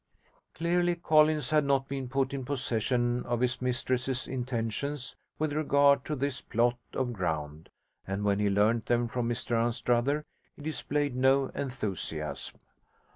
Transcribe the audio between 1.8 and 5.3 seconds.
been put in possession of his mistress's intentions